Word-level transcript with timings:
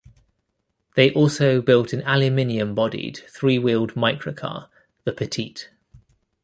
They 0.95 1.11
also 1.13 1.61
built 1.61 1.93
an 1.93 2.01
aluminum-bodied 2.07 3.17
three-wheeled 3.29 3.93
microcar, 3.93 4.67
the 5.03 5.13
Petite. 5.13 5.69